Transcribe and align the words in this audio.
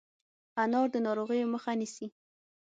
انار 0.63 0.87
د 0.93 0.95
ناروغیو 1.05 1.51
مخه 1.53 1.71
نیسي. 1.79 2.07